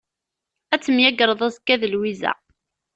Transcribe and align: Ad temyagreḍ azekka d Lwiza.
Ad 0.73 0.81
temyagreḍ 0.81 1.41
azekka 1.47 1.75
d 1.81 1.83
Lwiza. 1.93 2.31